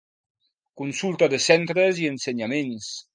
[0.81, 2.89] Consulta de centres i ensenyaments.